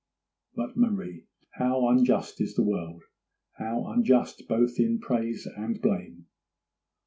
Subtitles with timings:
[0.55, 3.03] 'But Marie, how unjust is the world;
[3.57, 6.25] how unjust both in praise and blame!